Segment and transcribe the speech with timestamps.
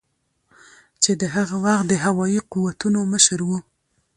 [1.03, 3.57] چې د هغه وخت د هوایي قوتونو مشر ؤ